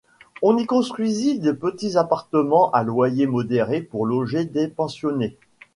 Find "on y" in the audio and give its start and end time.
0.41-0.65